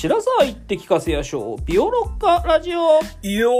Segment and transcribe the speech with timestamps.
[0.00, 3.00] 白沢行って聞かせやしょうビオロッカラジオ。
[3.20, 3.50] いよ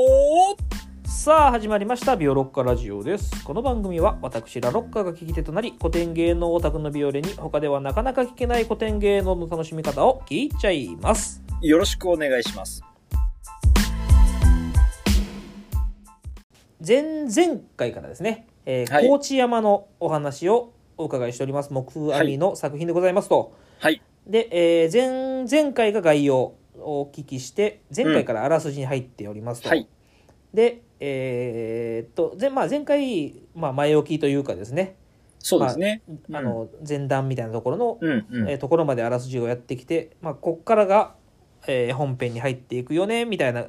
[1.05, 3.43] さあ始まりましたビオロッカラジオです。
[3.43, 11.43] この番組は私ラロッカが聞き手となり古典芸能オタクのビオレに他ではなかなか聞けない古典芸能の楽しみ方を聞いちゃいます。
[11.61, 12.85] ーよろしくお願いします。
[16.87, 19.09] 前々回からですね、えーはい。
[19.09, 21.73] 高知山のお話をお伺いしております。
[21.73, 24.01] 木阿弥の作品でございますと、はい。
[24.29, 29.89] で、えー前前回が概要をお聞きして前回からあらすじに入っておりますと、はい。
[30.53, 34.97] でえーっと前,、まあ、前回、まあ、前置きというかですね、
[35.39, 36.03] そうですね。
[36.33, 38.49] あの前段みたいなところの、うん、うん。
[38.49, 41.15] えーところまであらすじをやってきて、まあ、こっからが、
[41.67, 43.67] えー本編に入っていくよねみたいな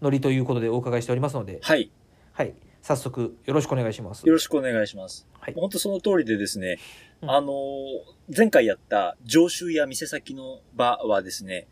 [0.00, 1.90] ノリということでお伺いしておりますので、はい。
[2.32, 4.32] はい、早速よろしくお願いしますよ。
[4.32, 5.26] ろしくお願いします。
[5.38, 6.78] はい本当その通りでですね、
[7.22, 11.68] うんあのー前回やった常習や店先の場はですね、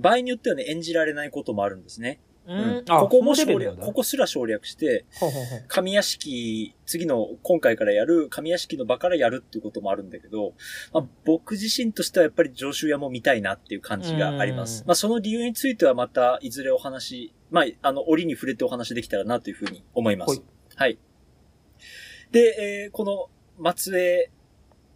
[0.00, 2.18] 場合によってはね、演じられないこともあるんですね。
[2.44, 10.54] ううんここも省略、ここすら省略して、ほうほうほう神屋敷、次の今回からやる神屋敷の場からやるっていうこともあるんだけど、
[10.92, 14.84] まあ、僕自身としてはやっぱり常習屋も見たいなっていう感じがありますう。
[14.84, 20.42] んまあその理由についてはまたいずれお話、まああの折に触れてお話できたらなというふうに思いますはい。
[20.76, 20.98] はい。
[22.32, 23.28] で、えーこの
[23.58, 24.30] 松江、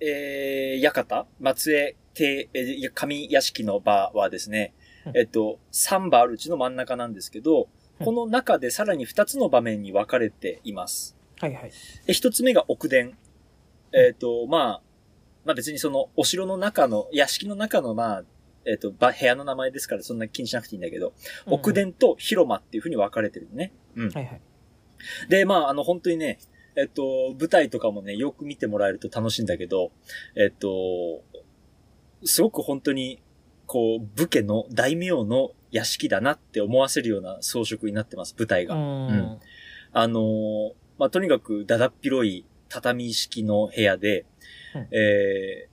[0.01, 1.27] えー、館？
[1.39, 4.75] 松江邸、えー神屋敷の場はですね、
[5.07, 7.67] うんえっと、3場あるうちの真ん中なんですけど、うん
[8.03, 11.17] この中でさらに2つの場面に分かれています。
[11.39, 11.73] はいはい。
[12.07, 13.13] で、一つ目が奥殿。
[13.93, 14.83] えっ、と、まあ、
[15.45, 18.25] まあ別にその、お城の中の、屋敷の中の、まあ、
[18.67, 21.13] えっ、と、ば部屋の名前ですからそんな気にしなくていいんだけど、
[21.47, 23.73] 奥殿と広間っていう風に分かれてるのね。
[23.97, 24.11] うん。
[24.11, 24.41] はいはい。
[25.29, 26.39] で、まあ、あの、本当にね、
[26.77, 29.93] えっ、と、舞台とかもね、よく見てもらえると楽しいんだけど、
[30.37, 31.23] えっ、と、
[32.25, 33.21] すごく本当に、
[33.67, 38.75] こう、武家の大名の屋敷だなって思わせるような装飾になってます、舞台が。
[38.75, 39.07] うん。
[39.09, 39.39] うん。
[39.93, 44.27] あのーまあ、とにかくだだっ広い畳式の部屋で、
[44.75, 44.89] うん。
[44.93, 45.71] えー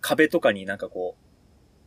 [0.00, 1.24] 壁とかになんかこう、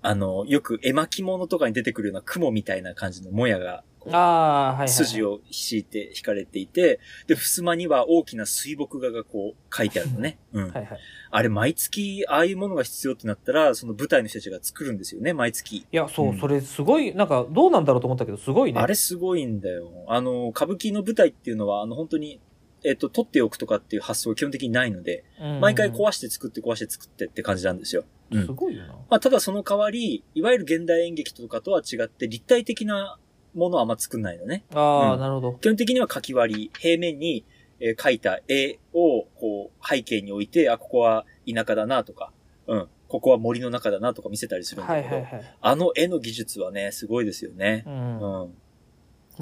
[0.01, 4.89] あのよく絵巻物とかに出てくるような雲みたいな感じのもやが、ああ、はい。
[4.89, 10.39] 筋を敷いて引かれていて、で、襖には大きな水墨画がこう書いてあるのね。
[10.53, 10.71] うん。
[10.71, 10.99] はいはい。
[11.29, 15.77] あれ、毎月、ああいうものが必要ってなったら、その舞台の人たちが作るんですよね、毎月。
[15.77, 18.79] いや、そう、うんそれすごい、なんか、どうなんだろうと思ったけど、すごいね。
[18.79, 19.91] あれすごいんだよ。
[20.07, 22.39] あの、歌舞伎の舞台っていうのは、あの、本当に、
[22.83, 28.03] えっと、取っておくとかっていう発想は基本的にないので、うん毎回壊して作って壊して作ってって感じなんですよ。
[28.31, 28.93] うんすごいよな。
[28.93, 33.19] まあ、ただその代わり、いわゆる現代演劇とかとは違って、立体的な
[33.53, 34.63] ものはあんま作んないのね。
[34.73, 35.53] ああ、うんなるほど。
[35.53, 37.45] 基本的には書き割り、平面に、
[37.79, 42.31] えー描いた絵を、こう、背景に置いて、あ、ここは田舎だなとか、
[42.67, 45.55] うん、ここは森の中だなとか見せたりするんだけど、はいはいはい。
[45.59, 47.89] あの絵の技術はね、すごいですよねう。。
[47.89, 48.21] うんん。
[48.21, 48.53] も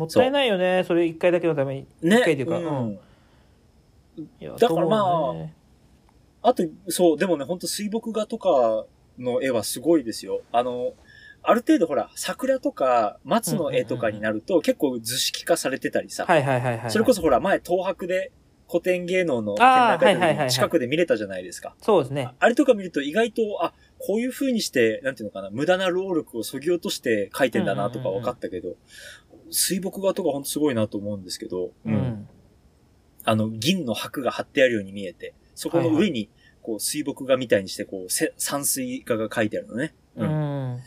[0.05, 1.87] ったいないよね、それ一回だけのために。
[2.01, 2.17] ね。
[2.17, 2.99] 一回というかうんうん
[4.17, 5.53] いやだからまあね
[6.41, 8.85] あと、そう、でもね、ほんと水墨画とか
[9.17, 10.41] の絵はすごいですよ。
[10.51, 10.93] あの、
[11.41, 16.91] ある程度ほら、桜とか松の絵とかになると結構図式化されてたりさ、はいはいはいはい。
[16.91, 18.31] それこそほら、前東博で
[18.69, 21.75] 古典芸能の展覧会の近くで見れたじゃないですか。
[21.81, 22.29] そうですね。
[22.37, 28.75] あれとか見ると意外と、あ、こういう風にして、なんていうのかな、無駄な労力を削ぎ落として描いてんだなとか分かったけど、
[29.49, 32.27] 水墨画とかほんとすごいなと思うんですけど、うん。
[33.23, 36.29] あの、銀の箔が貼ってあるように見えて、そこの上に、
[36.61, 39.95] こう、水墨画みたいにして、こう、せ山水画が書いてあるのね。
[40.15, 40.29] ううん
[40.75, 40.79] ん。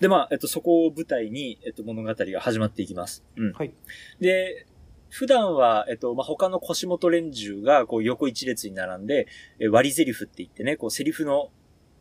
[0.00, 3.24] で、まあ、えっと、そこを舞台に、えっと、物語が始まっていきます。
[3.36, 3.52] うん。
[3.52, 3.72] はい。
[4.20, 4.66] で、
[5.10, 9.26] 普段は、えっと、まあ、他の腰元連中が、こう、横一列に並んで、
[9.58, 11.50] え割り台詞って言ってね、こう、セリフの、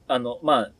[0.07, 0.71] あの、まあ、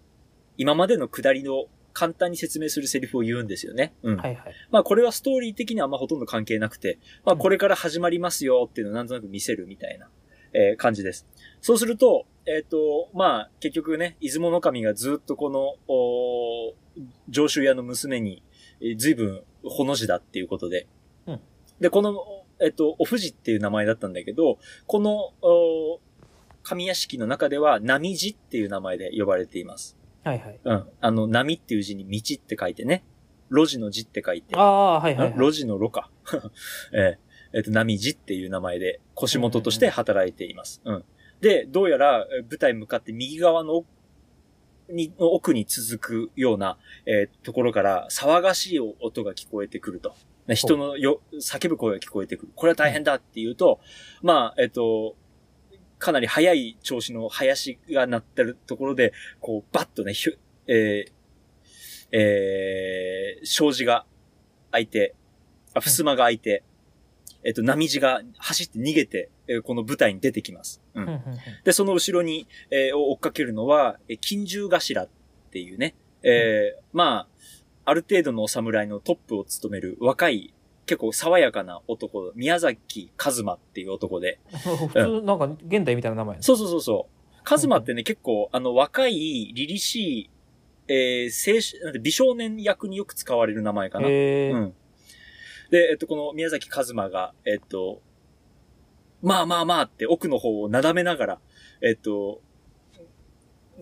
[0.58, 1.66] 今までの下りの
[1.98, 3.96] 簡単に説明するセリフを言うんですよね。
[4.04, 4.18] うん。
[4.18, 4.54] はいはい。
[4.70, 10.08] まあこれはストーリー的にはあんまほとんど関係なくて、まあこれから始まりますよっていうのをなんとなく見せるみたいな、
[10.54, 11.26] えー感じです。
[11.60, 16.74] そうすると、えっ、と、まあ結局ね、出雲の神がずっとこの、おー
[17.30, 18.44] 上州屋の娘に、
[18.82, 20.88] えー随分ほの字だっていうことで。
[21.26, 21.40] うん
[21.80, 22.16] で、この、
[22.60, 24.58] えっ、と、お藤っていう名前だったんだけど、
[24.88, 26.00] この、お
[26.64, 29.96] 神屋敷の中では、波字っていう名前で呼ばれています。
[30.24, 30.60] はいはい。
[30.64, 30.90] うん。
[31.00, 33.04] あの、波っていう字に道って書いてね。
[33.50, 34.56] 路地の字って書いて。
[34.56, 35.38] ああ、はいはいはい。
[35.38, 36.10] 路地の路か。
[36.94, 37.18] えー
[37.54, 40.82] えっ、と、波地っていう名前で腰元として働いています。
[40.84, 41.06] うん。
[41.40, 43.88] で、どうやらえー舞台向かって右側の奥
[44.90, 50.16] にの奥に続くような、えーところから騒がしい音が聞こえてくると。
[50.48, 52.52] ね人のよ、叫ぶ声が聞こえてくる。
[52.56, 53.80] これは大変だっていうと、
[54.22, 55.16] まあ、えっ、と、
[56.00, 61.12] かなり速い調子の林が鳴ってるところで、こう、バッとね、ひゅえー
[62.12, 64.06] えー、障子が
[64.72, 65.16] 開いて、
[65.74, 66.64] あ、襖が開いて、
[67.44, 70.82] えっと、波地が走って逃げて、えーこの舞台に出てきます。
[70.96, 71.02] う。
[71.02, 71.22] うん
[71.64, 75.10] で、その後ろに、えーを追っかけるのは、えー金獣頭っ
[75.52, 77.28] ていうね、えーまあ、
[77.86, 80.54] ある程度のお侍のトップを務める若い、
[80.86, 84.40] 結構爽やかな男、宮崎和馬っていう男で。
[84.52, 87.18] 普通、なんか、現代みたいな名前やねそうそうそうそう。
[87.50, 90.30] 和馬ってね、結構、あの、若い、凛々しい、
[90.90, 94.08] えー、青春、なんて美少年役によく使われる名前かな。
[94.08, 94.74] うん。
[95.70, 98.02] で、えっと、この宮崎和馬が、えっと、
[99.22, 101.40] まあまあまあって奥の方をなだめながら、
[101.82, 102.42] えっと、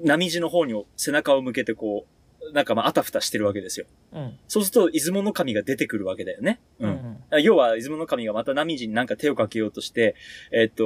[0.04, 2.16] 波地の方に背中を向けてこう、
[2.54, 3.88] なんかまああたふたしてるわけですよ。
[4.14, 4.38] うん。
[4.48, 6.60] そうすると、出雲の神が出てくるわけだよね。
[6.80, 7.42] ううんん。
[7.42, 10.16] 要は、出雲の神がまた波地になんか手をかけようとして、
[10.52, 10.86] えっと、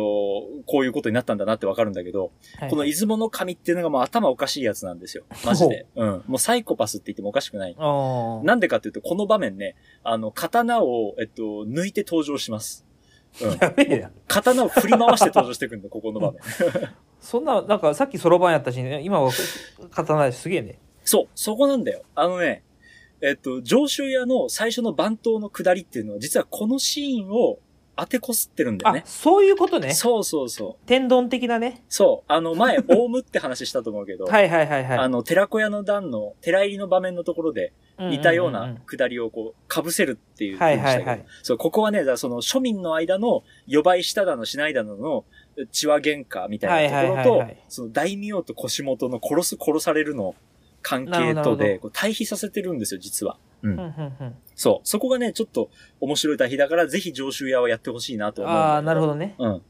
[0.65, 5.25] こういうことになったんだなってわかるんだけど、はいこの出雲の神っていうのがもう頭おかしいやつなんですよ。
[5.45, 5.85] マジで。
[5.95, 6.23] うん。
[6.27, 7.75] もうサイコパスって言ってもおかしくない。
[7.75, 12.85] なんでかっていうと、この場面ね、あの、刀を、えっと、抜いて登場します。
[13.41, 13.51] うん。
[13.59, 14.11] やべえやん。
[14.27, 16.41] 刀を振り回して登場してくるんだ、 ここの場面。
[17.19, 19.31] そんな、なんかさっきそろばんやったし、ね、今は
[19.91, 20.79] 刀だし、すげえね。
[21.03, 22.03] そう、そこなんだよ。
[22.15, 22.63] あのね、
[23.21, 27.59] えっと、上州屋の最初の番頭の下りっていうのは、実はこのシーンを
[27.99, 29.03] 当てこすってるんだよあね、。
[29.05, 29.93] そういうことね。
[29.93, 30.87] そうそうそう。
[30.87, 31.83] 天丼的なね。
[31.89, 32.31] そう。
[32.31, 34.97] あの、前、 オウムって話したと思うけど、はいはいはいはい。
[34.97, 40.79] あの、寺子屋の段の、寺入りの場面のところで、似たような下りをこう、被せるっていうはい。
[40.79, 41.25] はいはい。
[41.43, 45.25] そう、ここはね、だその庶民の間の、予売しただのしないだのの、
[45.71, 50.35] 血は喧嘩みたいなところと、はいはいはいはいその大名と腰元の殺す殺されるの
[50.81, 53.37] 関係とで、どこう対比させてるんですよ、実は。
[53.63, 53.71] うん。
[53.71, 54.35] うんうんうん。
[54.55, 54.87] そう。
[54.87, 55.69] そこがね、ちょっと
[55.99, 59.35] 面白い対比だから、ぜひ上州屋をやってほしいなと思うああ、なるほどね。
[59.37, 59.61] うん。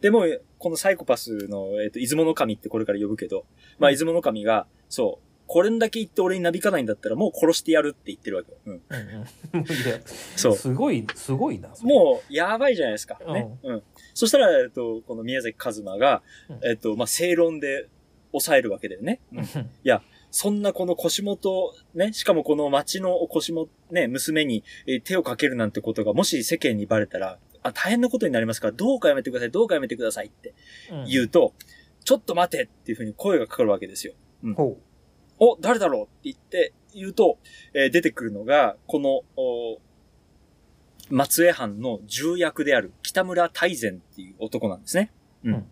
[0.00, 0.24] でも、
[0.58, 3.46] このサイコパスの、えっ、と、出雲の神ってこれから呼ぶけど、
[3.78, 8.58] まあ、出雲の神が、そう、これんだけ言って俺になびかないんだったら、もう殺してやるって言ってるわけよ。
[8.66, 8.72] うん。
[8.74, 9.64] うんうん。
[9.64, 9.98] いや
[10.36, 10.54] そう。
[10.54, 11.70] すごい、すごいな。
[11.82, 13.18] もう、やばいじゃないですか。
[13.32, 13.58] ね。
[13.62, 13.82] うん。
[14.12, 17.88] そしたら、えっと、この宮崎和馬が、うんえっと、まあ、正論で
[18.30, 19.20] 抑えるわけだよね。
[19.32, 19.70] うん。
[20.40, 30.54] そんなこの腰元、ね、しかもこの町の腰元、ね、娘にえー手をかけるなんてことが、もし世間にバレたら、あ、大変なことになりますから、どうかやめてください、どうかやめてくださいって
[30.92, 31.54] うん言うと、
[32.04, 34.12] ちょっと待てっていうふうに声がかかるわけですよ。
[34.54, 34.78] ほ
[35.40, 37.40] お、誰だろうって言って、言うと、
[37.74, 39.80] えー出てくるのが、この、お
[41.10, 45.10] 松江藩の重役である北村大善っていう男なんですね。
[45.42, 45.54] うん。
[45.54, 45.66] うん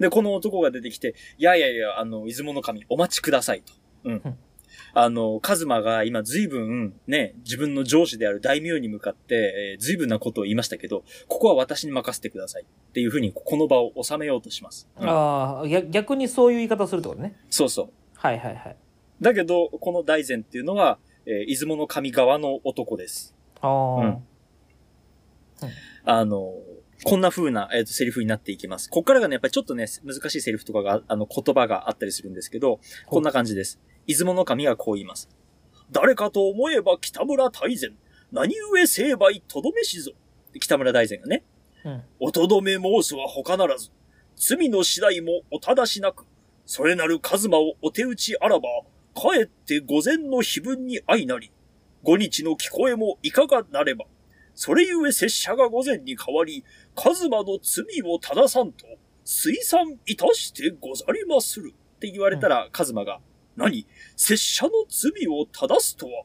[0.00, 3.83] で、この男が出てきて、いやいやいや、あの、出雲の神、お待ちくださいと。
[4.04, 4.22] うん。
[4.24, 4.38] うん
[4.96, 14.88] あの、カズマが今随分ね、自分の上司である大名に向かって、えー随分なことを言いましたけど、ここは私に任せてくださいっていうふうに、この場を収めようとします。
[14.96, 15.02] う。
[15.02, 17.36] うんああ、逆逆にそういう言い方するってことね。
[17.50, 17.88] そうそう。
[18.14, 18.76] はいはいはい。
[19.20, 23.34] だけど、この大善っていうのは、えー出雲の神側の男です。
[23.60, 24.24] ああ、うん
[26.04, 26.52] あの、
[27.02, 28.88] こんな風な、えーとセリフになっていきます。
[28.90, 33.80] こっからがね、やっぱりちょっとね、難しいセリフとかが、あの、言葉があったりするんですけど、こんな感じです。
[34.06, 35.28] 出雲の神がこう言います。
[35.90, 37.96] 誰かと思えば北村大善。
[38.32, 40.12] 何故成敗とどめしぞ。
[40.60, 41.44] 北村大善がね。
[41.84, 42.02] うん。
[42.20, 43.90] おとどめ申すは他ならず。
[44.36, 46.26] 罪の次第もお正しなく。
[46.66, 48.68] それなる一馬をお手打ちあらば、
[49.14, 51.52] かえって御前の碑文に相なり。
[52.02, 54.06] 五日の聞こえもいかがなれば。
[54.54, 56.64] それゆえ拙者が御前に代わり、
[56.94, 58.86] 一馬の罪を正さんと、
[59.24, 61.72] 推算いたしてござりまする。
[61.72, 63.20] って言われたら、一馬が、
[63.56, 66.24] 何拙者の罪を正すとは、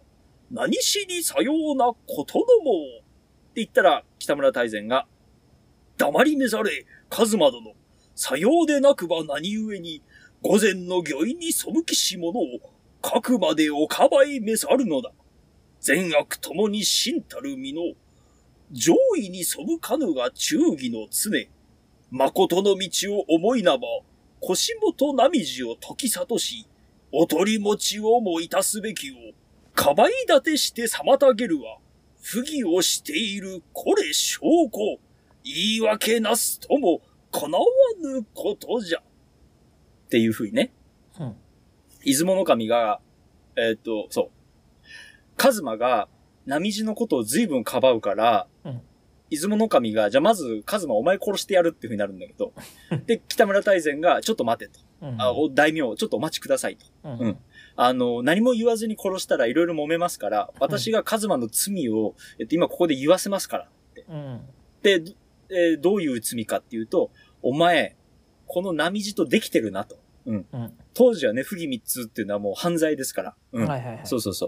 [0.52, 2.72] 何しにさようなことのも。
[3.00, 5.06] って言ったら、北村大善が、
[5.98, 7.74] 黙りめざれ、カズマ殿。
[8.16, 10.02] さようでなくば何故に、
[10.42, 12.46] 午前の御意に背きし者を、
[13.02, 15.12] かくまでおかばいめざるのだ。
[15.82, 17.82] 善悪ともに真たる身の、
[18.72, 21.48] 上位に背かぬが忠義の常。
[22.12, 23.88] 誠の道を思いなば、
[24.40, 26.66] 腰元波地を解き悟し、
[27.12, 29.16] お取り持ちをもいたすべきを、
[29.74, 31.78] かばい立てして妨げるは、
[32.22, 35.00] 不義をしているこれ証拠。
[35.44, 37.01] 言い訳なすとも、
[37.32, 37.66] 叶わ
[38.01, 39.00] ぬことじゃ。
[39.00, 39.01] っ
[40.10, 40.74] ていうふうにね。
[41.20, 41.36] うん。
[42.04, 43.00] 出雲の神が、
[43.56, 44.30] えーっと、そう。
[45.38, 46.08] カズマが、
[46.46, 48.82] 波地のことを随分かばうから、うん
[49.30, 52.51] 出雲の神が、じゃあまず、カズマお前殺してやるっていうふうになるんだけど、
[53.06, 54.80] で、北村大善が、ちょっと待てと。
[55.01, 55.22] うん。
[55.22, 56.86] あ、お大名、ちょっとお待ちくださいと。
[57.03, 57.38] うんうん
[57.82, 63.70] あの、何も言わずに殺したらいろいろ揉めますから、私がカズマの罪を、えっと、今ここで言わせますから。
[64.10, 64.41] うん。
[64.82, 65.01] で、
[65.50, 67.10] えーどういう罪かっていうと、
[67.41, 67.96] お前、
[68.48, 69.98] この波地とできてるなと。
[70.25, 70.46] うん。
[70.51, 70.74] うん。
[70.94, 73.36] 当時はね、不義密通っていうのはもう犯罪ですから。
[73.53, 73.65] うん。
[73.65, 74.06] はいはいはい。
[74.06, 74.48] そうそうそ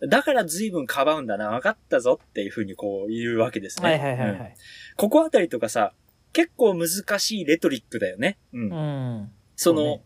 [0.00, 0.06] う。
[0.08, 3.88] だから随分かばうんだな、分かったぞっていうふうにこう言うわけですね。
[3.90, 4.54] はいはいはいはうんい。
[4.96, 5.92] ここあたりとかさ、
[6.32, 8.38] 結構難しいレトリックだよね。
[8.52, 8.72] うん。
[8.72, 8.76] う
[9.24, 9.30] ん。
[9.58, 10.00] その、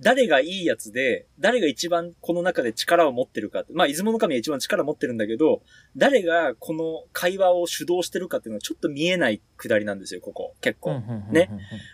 [0.00, 3.72] 誰がいいやつで、誰が一番この中で力を持ってるかって。
[3.72, 5.62] まあ、出雲の神は一番力を持ってるんだけど、
[5.96, 10.54] 誰がこの会話を主導してるかっていうのはちょっと見えないくだりなんですよ、ここ。
[10.60, 11.00] 結構。
[11.32, 11.50] ね。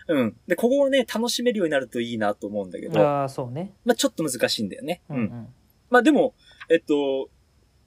[0.07, 0.35] うん。
[0.45, 3.73] で、ここをね、楽しめるようになるといいなと思うんだけど、ああ、そうね。
[3.85, 5.01] まあ、ちょっと難しいんだよね。
[5.09, 5.15] うん。
[5.15, 5.47] うんうん。
[5.89, 6.35] まあ、でも、
[6.69, 7.29] えっと、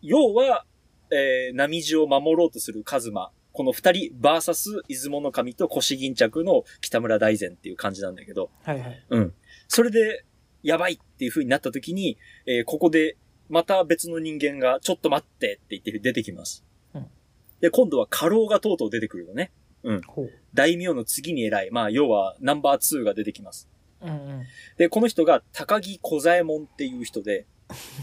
[0.00, 0.64] 要は、
[1.10, 3.30] えー、波地を守ろうとするカズマ。
[3.58, 9.06] この二人、バーサス、出雲の神と腰銀着の北村大善っていう感じなんだけど、はいはい。
[9.10, 9.34] うん。
[9.66, 10.24] それで、
[10.62, 13.16] やばいっていう風になった時に、えーここで、
[13.48, 16.64] また別の人間が、ちょっと待ってって言って出てきます。
[16.94, 17.06] うん
[17.60, 19.50] で、今度は過労がとうとう出てくるのね。
[20.06, 20.30] ほう。
[20.54, 21.72] 大名の次に偉い。
[21.72, 23.68] まあ、要は、ナンバー2が出てきます。
[24.00, 24.44] うんうん。
[24.76, 27.46] で、この人が、高木小左衛門っていう人で、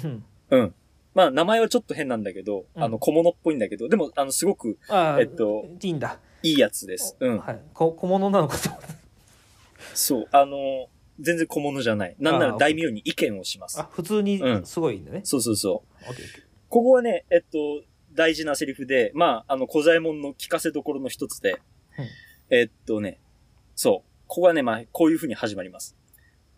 [0.03, 0.75] うんうん。
[1.15, 6.19] まあ、名前はちょっと変なんだけど、うんあの、小物っぽいんだけど、でも、あの、すごくああ、えっと、いいんだ。
[6.43, 7.15] いいやつです。
[7.19, 7.39] うん。
[7.39, 7.61] はい。
[7.73, 8.87] こ小物なのかと思った。
[9.95, 10.27] そう。
[10.31, 12.15] あの、全然小物じゃない。
[12.19, 13.79] なんなら大名に意見をします。
[13.79, 15.21] あ、普通にうんすごいんだね。
[15.23, 16.09] そうそうそう。
[16.09, 17.57] オッケーオッケーここはね、えっと、
[18.13, 21.51] 大事なセリフで、まあ、あの、小左衛門の聞かせどころの一つで、
[21.97, 22.05] うん
[22.49, 23.19] えっとね、
[23.75, 24.09] そう。
[24.27, 25.95] ここはね、まあ、こういう風に始まります。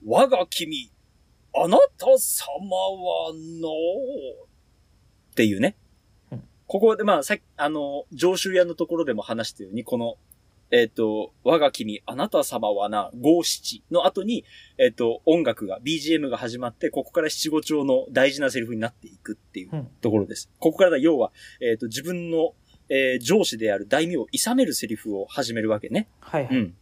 [0.05, 0.91] 我が君、
[1.55, 3.69] あなた様はの、
[5.31, 5.75] っていうね。
[6.31, 10.17] うんここで、まあ、さっき、あの、上州屋のところでも話したように、この、
[10.69, 14.43] えっ、と、我が君、あなた様はな、五七の後に、
[14.77, 20.49] えっ、と、音楽が、BGM が始まって、ここから七五調の大事なセリフになっていくっていううんところです。
[20.59, 22.53] ここからだ、要は、えっ、と、自分の、
[22.89, 26.09] えー上司である大名を諌めるセリフを始めるわけね。
[26.19, 26.55] はいはい。
[26.55, 26.75] うん。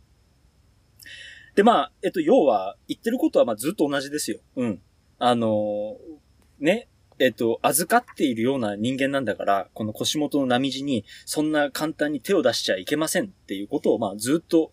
[1.55, 4.39] で、まあ、えっと、要は、言ってることは、まあ、ずっと同じですよ。
[4.57, 4.81] うん。
[5.17, 6.15] あのー
[6.59, 6.87] ね、
[7.19, 14.71] えっと、預かっているような人間なんだから、この腰元の波地に、そんな簡単に手を出しちゃいけませんっていうことを、まあ、ずっと、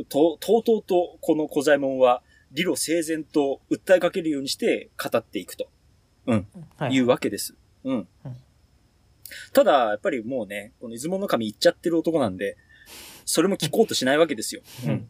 [0.00, 5.68] うと、とうとうと、この小左衛門は、理路整然と訴えかけるようにして語っていくと
[6.76, 7.54] はいいうわけです。
[7.84, 8.08] うん。
[8.24, 8.36] うん
[9.54, 12.58] ただ、やっぱりもうね、この出雲の神行っちゃってる男なんで、
[13.24, 14.60] それも聞こうとしないわけですよ。
[14.86, 15.08] うん。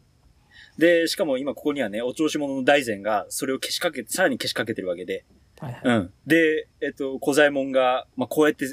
[0.77, 5.25] で、しかも今ここにはね、お調子者の大善がそれを消しかけて、さらに消しかけてるわけで。
[5.59, 5.97] はいはい。
[5.97, 6.13] うん。
[6.25, 8.65] で、えっと、小左衛門が、まあ、こうやって、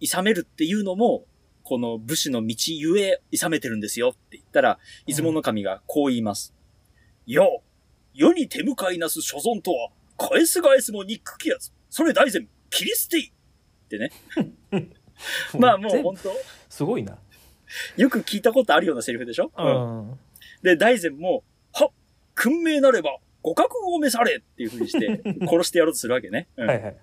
[0.00, 1.24] 諌めるっていうのも、
[1.62, 6.54] この武士の道ゆえ、諌めてるんですよって言ったら、出雲の神がこう言います。
[7.26, 7.62] よ
[8.14, 11.72] 世に手向かいなす所存とは、返す返すも憎きやつ。
[11.88, 14.10] それ大善、切り捨ていってね。
[15.58, 16.32] まあもう本当
[16.68, 17.18] すごいな。
[17.96, 19.52] よく聞いたことあるようなセリフでしょ？
[19.56, 20.18] うん。
[20.62, 21.88] で、大善も、はっ
[22.34, 26.48] 訓命なれば、ご覚悟を召されっていう風にして、 殺してやろうとするわけね。
[26.56, 26.96] うんはいはい。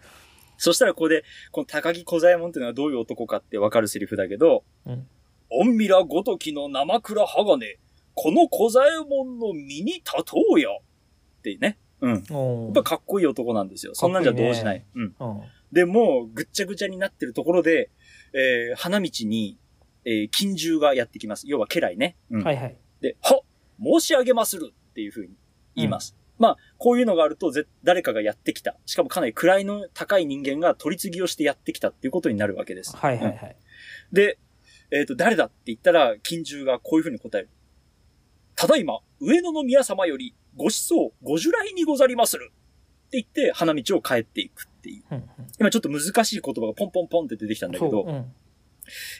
[0.57, 5.07] そしたらここで、この高木小左衛門っていうのはどういう男かってわかるセリフだけど、うん
[5.51, 7.79] おんみらごときの生倉鋼、
[8.13, 10.69] この小左衛門の身に立とうや。
[10.69, 11.77] ってね。
[12.01, 12.13] うん。
[12.13, 13.95] やっぱかっこいい男なんですよ。
[13.95, 14.85] そんなんじゃ動じない。
[14.93, 15.15] うん。
[15.19, 15.41] うん。
[15.71, 17.89] で、もうぐっちゃぐちゃになってるところで、
[18.33, 19.57] えー、花道に、
[20.05, 21.47] えー、金獣がやってきます。
[21.47, 22.15] 要は家来ね。
[22.29, 22.43] うん。
[22.43, 22.77] はいはい。
[23.01, 23.41] で、は
[23.81, 25.33] 申し上げまするっていう風に
[25.75, 26.15] 言います。
[26.37, 28.77] まあ、こういうのがあると、ぜ、誰かがやってきた。
[28.85, 32.93] しかもかなり位の高い人間が取り次ぎをしてやってきたっていうことになるわけです。
[32.93, 33.57] うんはいはいはい。
[34.13, 34.39] で、
[34.91, 37.49] えっ、と、誰だって言ったら、金獣がこういう風に答える。
[38.55, 42.51] ただいま、上野の宮様より、ご思想、ご従来にござりまする。
[43.07, 45.03] って言って、花道を帰っていくっていう。
[45.11, 48.05] うんうん今ちょっと難しい言葉がポンポンポンって出てきたんだけど、そう。
[48.07, 48.33] うん。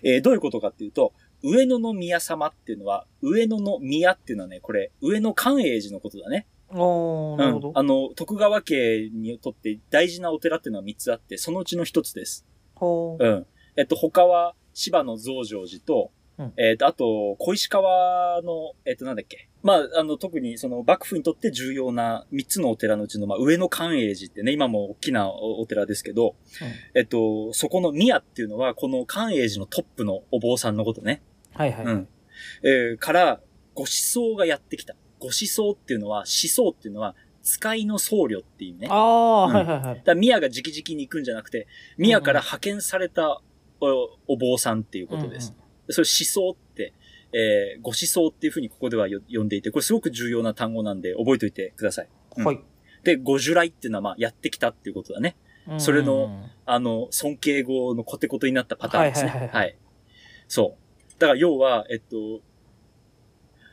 [0.03, 6.47] えーどういうことかっていうと、上野の宮様っていうのは、上野の宮っていうのはね、これ、上野寛永寺のことだね。
[6.69, 7.69] おー、なるほど。
[7.69, 7.77] うん。
[7.77, 12.45] あの、徳川家にとって大事なお寺っていうのは3つあって、そのうちの1つです。
[12.75, 13.25] ほう。
[13.25, 13.47] うん。
[13.75, 19.49] えっと、他は、芝の増上寺と、うんえっと、あと、小石川の、えっと、なんだっけ。
[19.61, 26.35] まあ、あの、特にその幕府にとって重要な3つのお寺のうちの、まあ、上野寛永寺ってね、今も大きなおお寺ですけど、
[26.95, 31.21] えっと、そこの宮っていうのは、この寛永寺のトップのお坊さんのことね。
[31.53, 31.85] はいはい。
[31.85, 32.07] うん。
[32.63, 33.41] えーから、
[33.75, 34.95] ご思想がやってきた。
[35.19, 38.87] ご思想っていうのは、思想っていうのは、使いの僧侶っていうね。
[38.89, 40.01] ああ、うんはいはいはい。
[40.05, 41.67] ら宮が直々に行くんじゃなくて、
[41.97, 43.41] 宮から派遣された
[43.81, 45.53] おお坊さんっていうことです。
[45.93, 46.93] それ思想って、
[47.33, 52.09] えーご思想っていうふうにここではよ呼んでいて、これすごく重要な単語なんで覚えておいてください。
[52.37, 52.59] うんはい。
[53.03, 55.35] で、ご従来っていうのはまあやってきたっていうことだね。
[55.67, 59.29] うんそれの、あの、尊敬語のコテコテになったパターンですね。
[59.29, 59.77] はいはいはいはい
[60.47, 61.19] そう。
[61.19, 62.41] だから要は、えっと、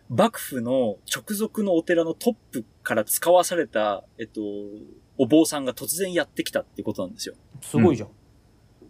[0.08, 4.40] 幕府の直属のお寺のトップから使わされた、えっと、
[5.18, 7.34] お坊さんが突然やってきたってことなんですよ。
[7.62, 8.10] すごいじゃん。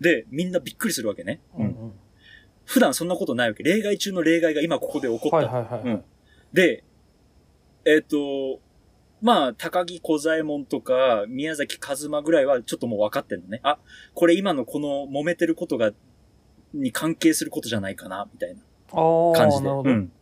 [0.01, 1.41] で、みんなびっくりするわけね。
[1.57, 1.93] うんうん。
[2.67, 3.63] 普段そんなことないわけ。
[3.63, 5.37] 例外中の例外が今ここで起こった。
[5.37, 5.81] はいはいはい。
[5.85, 6.05] うん
[6.53, 6.85] で、
[7.85, 8.61] えっ、と、
[9.21, 13.61] まあ、高木小左衛門とか、宮崎和馬ぐらいはちょっともう分かってんのね。
[13.63, 13.79] あ、
[14.15, 15.93] これ今のこの揉めてることが、
[16.75, 18.63] に関係することじゃないかな、みたいな
[19.35, 19.69] 感じで。
[19.69, 20.13] うん。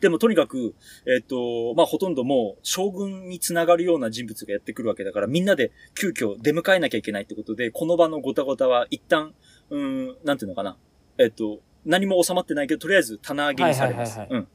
[0.00, 0.74] でもとにかく、
[1.06, 9.34] えっ、と、まあほとんどもう将軍につながるような人物がやってくるわけだから、みんなで急遽出迎えなきゃいけないってことで、この場のごたごたは一旦、
[9.70, 10.76] うーん、なんていうのかな。
[11.18, 14.18] えっ、と、何も収まってないけど、とりあえず棚上げにされます。
[14.18, 14.48] はいはいはいうん。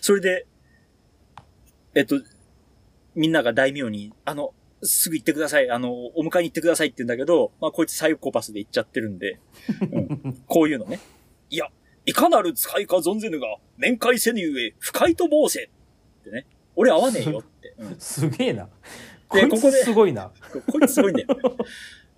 [0.00, 0.46] それで、
[1.94, 2.20] えっと、
[3.14, 5.70] みんなが大名に、あの、すぐ行ってください。
[5.70, 9.40] あの、お迎えに行ってくださいって言うんだけど、まあ、こいつサイコパスで行っちゃってるんで、
[9.90, 11.00] うん、 こういうのね。
[11.50, 11.68] いや、
[12.06, 15.68] いかなる使いか存ぜぬが、面会せぬゆえ、不快と申せっ
[16.24, 16.46] てね。
[16.76, 17.74] 俺合わねえよって。
[17.78, 18.68] うんすげえな。
[19.32, 20.30] でここですごいな。
[20.70, 21.28] こいつすごいんだよ。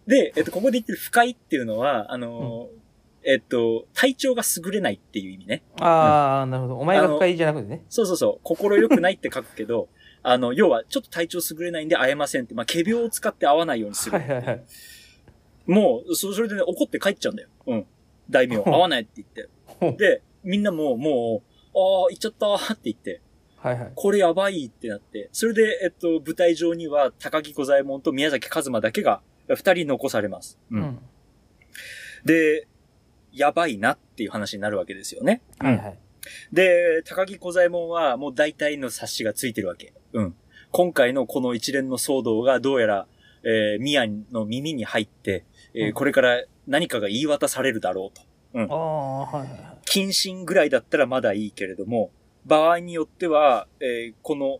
[0.06, 2.79] で、えっと、ここで言ってる不快っていうのは、あのー
[3.22, 5.62] えっと、体調が優れないっていう意味ね。
[5.80, 6.76] ああ、なるほど。
[6.78, 7.84] お前が不快じゃなくてね。
[7.88, 8.40] そうそうそう。
[8.42, 9.88] 心良くないって書くけど、
[10.22, 14.18] あの、要は、ちょっと体調優れないんで会えませんって、まあ、仮病を使って会わないようにする。
[14.18, 14.64] はいはいはい。
[15.66, 17.48] もう、そそれでね、怒って帰っちゃうんだよ。
[17.66, 17.86] うん。
[18.28, 19.24] 大名、会わないって
[19.80, 19.96] 言って。
[19.96, 21.42] で、みんなも、も
[21.74, 23.22] う、ああ、行っちゃったって言って、
[23.56, 23.92] はいはい。
[23.94, 30.58] これやばいってなって、それで、えっと、舞台上には、高木小左衛門と宮崎和馬だけが、二人残されます。
[30.70, 30.76] う。
[30.76, 30.98] うんん。
[32.24, 32.66] で、
[33.32, 35.42] やばいなっていう話になるわけですよね。
[35.58, 35.98] はいはい。
[36.52, 39.92] で、高木小左衛門はもう大体の察しがついてるわけ。
[40.12, 40.34] うん。
[40.70, 43.06] 今回のこの一連の騒動がどうやら、
[43.42, 45.44] えー、宮の耳に入って、
[45.74, 48.22] えーうんこれから何かが言い渡されるだろうと。
[48.72, 49.78] ああ、はいはいはい。
[49.86, 52.10] 謹慎ぐらいだったらまだいいけれども、
[52.44, 54.58] 場合によっては、えーこの、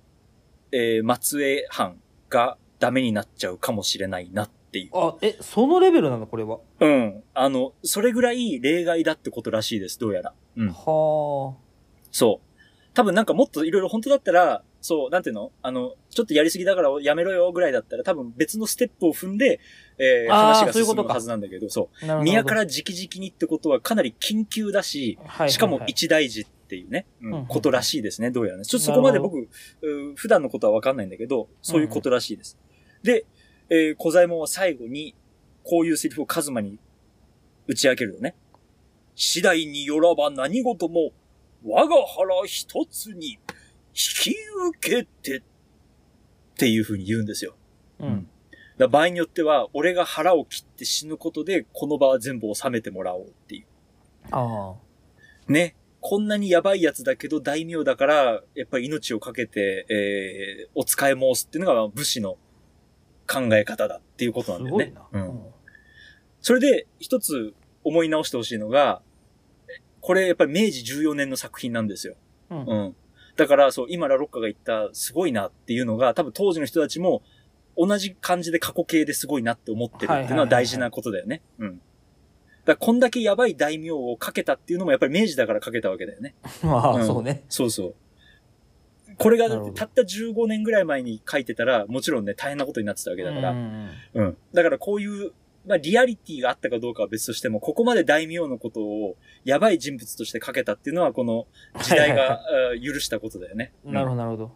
[0.73, 4.91] えー松江藩がダメになっちゃうかもしれないなっていう。
[4.95, 6.59] あ、え、そのレベルなのこれは？
[6.81, 7.23] うん。
[7.35, 10.35] あの、それぐらい例外だってことらしいです、どうやら。
[10.57, 10.69] うん。
[10.69, 11.57] は
[12.13, 12.47] そう。
[12.93, 15.53] 多分なんかもっといろいろ本当だったら、そう、なんていうの？
[15.63, 19.61] あの、ちょっとやりすぎだからやめろよぐらいだったら多分別のステップを踏んで、
[19.99, 22.05] えー、話がそういうことか進むはずなんだけど、そう。
[22.05, 22.07] あ。
[22.07, 22.31] なるほど。
[22.31, 28.65] 宮から直々にってことはかなり緊急だし、しかも一大事っていうね、うんことらしいですね、どうやらね。
[28.65, 29.49] ちょっとそこまで僕、う
[30.17, 32.59] 普段のことはわかんないんだけど、そういうことらしいです。
[33.03, 33.25] で、
[33.71, 35.15] えー、小左衛門は最後に、
[35.63, 36.79] こういうセリフをカズマに
[37.69, 38.35] 打ち明けるのね。
[39.15, 41.13] 次第によらば何事も、
[41.65, 43.39] 我が腹一つに引
[43.95, 44.35] き
[44.69, 45.43] 受けて、っ
[46.57, 47.55] ていう風に言うんですよ。
[48.01, 48.29] うん。
[48.77, 53.67] だ場合によっては、俺が腹を切って死ぬことで、この場は全部収めてもらおうっていう。
[54.33, 54.75] あ
[55.49, 55.77] ね。
[56.01, 62.39] こんなにやばいやつだけど大名だから、やっぱり命をかけて、えー、お使い申すっていうのが武士の
[63.31, 64.45] 考え方だっていうこあ。
[64.45, 64.95] となんだよね。
[65.13, 65.41] うん。
[66.41, 69.03] それで、一つ思い直してほしいのが、
[70.01, 72.17] これやっぱり明治14年の作品なんですよ。
[72.51, 72.65] うん。
[72.65, 72.97] うん。
[73.37, 77.23] だから、そう、今ラロッカが言った、すごいなっていうのが、多分当時の人たちも、
[77.77, 81.43] 同じ感じで過去形ですごいなって思ってるっていうのは大事なことだよね。
[81.59, 81.81] うん。
[82.65, 86.35] だこんだけやばい大名をかけたっていうのも、やっぱり明治だからかけたわけだよね。
[86.63, 87.45] まあ、うんそうね。
[87.49, 87.95] そうそう。
[89.21, 93.51] これがたった15年ぐらい前に書いてたら、もちろんね、大変なことになってたわけだから。
[93.51, 94.37] うんうん。
[94.55, 95.33] だからこういう、
[95.67, 101.47] まあリアリティがあったかどうかは別としても、ここまで大名のことをやばい人物として書けたっていうのは、この
[101.83, 102.25] 時代はいは
[102.77, 103.75] いが 許したことだよね。
[103.85, 104.53] なるほど、うんなるほど。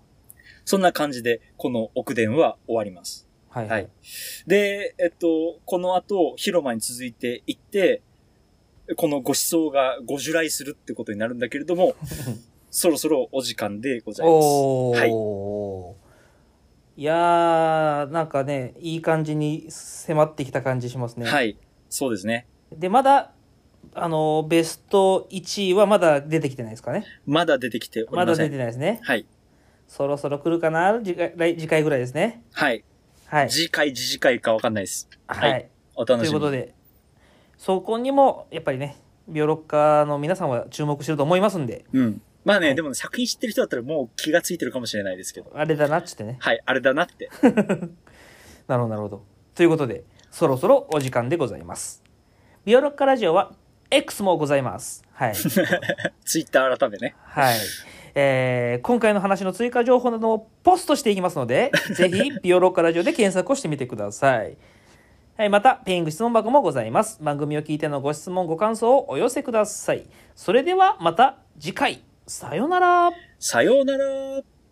[0.65, 3.29] そんな感じで、この奥伝は終わります。
[3.51, 3.69] はい。
[3.69, 3.89] はい。
[4.47, 8.01] で、えっと、この後、広間に続いていって、
[8.97, 11.95] このご思想がご従来するってことになるんだけれども、
[12.77, 14.45] そろそろお時間でございます。
[14.45, 15.95] おはいー。
[16.97, 21.25] いやー、なんかね、いい感じに迫ってきた感じしますね。
[21.25, 21.57] はい。
[21.89, 22.49] そうですね。
[22.73, 23.31] で、まだ、
[23.95, 27.07] あの、ベスト1位はまだ出てきてないですかね？
[27.27, 28.51] まだ出てきておりまだ出。
[28.51, 28.99] てないですね。
[29.05, 29.25] はい。
[29.87, 30.99] そろそろ来るかな？
[30.99, 32.43] 次回来次回ぐらいですね。
[32.53, 32.83] はい。
[33.27, 33.51] はい。
[33.51, 35.09] 次回、次次回かわかんないです。
[35.29, 35.51] はい。
[35.53, 36.35] はいお楽しみに。
[36.35, 36.75] ということで、
[37.57, 38.97] そこにも、やっぱりね、
[39.29, 42.21] ビオロッカーの皆さんは注目してると思いますんで、うん。
[42.45, 45.51] まあね、はいでもね、作品知ってる人だったらもう気がついてるかもしれないですけど。
[45.55, 46.37] あれだなっつってね。
[46.41, 47.31] はい、あれだなって。
[48.69, 49.25] なるほど、なるほど。
[49.55, 52.03] ということで、そろそろお時間でございます。
[52.65, 53.53] ビオロッカラジオは
[53.91, 55.05] X もございます。
[55.13, 55.35] はい。
[56.25, 57.15] ツイッター改めね。
[57.23, 57.57] はい。
[58.17, 64.57] えー今回の話の追加情報などをポストしていきますので、 ぜひ、ビオロッカラジオで検索をしてみてください。
[65.37, 67.23] はい、また、ペイング質問箱もございます。
[67.23, 70.07] 番組を聞いてのご質問、ご感想をお寄せください。
[70.35, 72.05] それでは、また次回。
[72.27, 74.54] さよならさようなら。